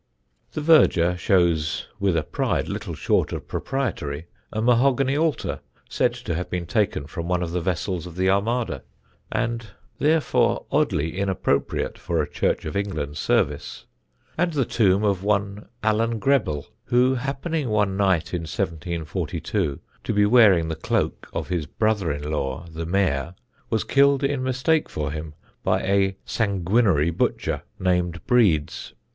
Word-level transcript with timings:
The 0.53 0.61
verger 0.61 1.15
shows 1.15 1.85
with 1.99 2.17
a 2.17 2.23
pride 2.23 2.67
little 2.67 2.95
short 2.95 3.31
of 3.31 3.47
proprietary 3.47 4.25
a 4.51 4.59
mahogany 4.59 5.15
altar 5.15 5.59
said 5.91 6.15
to 6.15 6.33
have 6.33 6.49
been 6.49 6.65
taken 6.65 7.05
from 7.05 7.27
one 7.27 7.43
of 7.43 7.51
the 7.51 7.61
vessels 7.61 8.07
of 8.07 8.15
the 8.15 8.27
Armada 8.27 8.81
(and 9.31 9.67
therefore 9.99 10.65
oddly 10.71 11.15
inappropriate 11.19 11.99
for 11.99 12.19
a 12.19 12.27
Church 12.27 12.65
of 12.65 12.75
England 12.75 13.15
service), 13.17 13.85
and 14.39 14.53
the 14.53 14.65
tomb 14.65 15.03
of 15.03 15.23
one 15.23 15.67
Alan 15.83 16.17
Grebell, 16.19 16.65
who, 16.85 17.13
happening 17.13 17.69
one 17.69 17.95
night 17.95 18.33
in 18.33 18.41
1742 18.41 19.79
to 20.03 20.13
be 20.13 20.25
wearing 20.25 20.67
the 20.67 20.75
cloak 20.75 21.29
of 21.31 21.49
his 21.49 21.67
brother 21.67 22.11
in 22.11 22.27
law 22.31 22.65
the 22.71 22.87
Mayor, 22.87 23.35
was 23.69 23.83
killed 23.83 24.23
in 24.23 24.41
mistake 24.41 24.89
for 24.89 25.11
him 25.11 25.35
by 25.63 25.79
a 25.83 26.17
"sanguinary 26.25 27.11
butcher" 27.11 27.61
named 27.77 28.25
Breeds. 28.25 28.93